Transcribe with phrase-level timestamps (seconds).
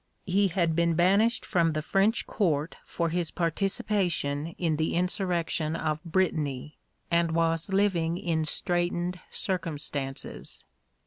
[0.25, 6.03] He had been banished from the French Court for his participation in the insurrection of
[6.03, 6.79] Brittany,
[7.11, 10.63] and was living in straitened circumstances.